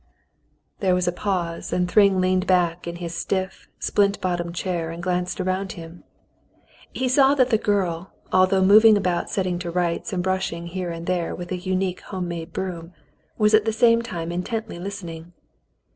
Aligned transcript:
There 0.79 0.95
w^as 0.95 1.07
a 1.07 1.11
pause, 1.11 1.71
and 1.71 1.87
Thryng 1.87 2.19
leaned 2.19 2.47
back 2.47 2.87
in 2.87 2.95
his 2.95 3.13
stiff, 3.13 3.67
splint 3.77 4.19
bottomed 4.19 4.55
chair 4.55 4.89
and 4.89 4.97
glanced 5.03 5.39
around 5.39 5.73
him. 5.73 6.03
He 6.91 7.07
saw 7.07 7.35
that 7.35 7.51
the 7.51 7.59
girl, 7.59 8.11
although 8.33 8.65
moving 8.65 8.97
about 8.97 9.29
setting 9.29 9.59
to 9.59 9.69
rights 9.69 10.11
and 10.11 10.23
brushing 10.23 10.65
here 10.65 10.89
and 10.89 11.05
there 11.05 11.35
with 11.35 11.51
an 11.51 11.59
unique, 11.61 12.01
home 12.01 12.27
made 12.27 12.51
broom, 12.51 12.95
was 13.37 13.53
at 13.53 13.65
the 13.65 13.71
same 13.71 14.01
time 14.01 14.31
intently 14.31 14.79
listening. 14.79 15.33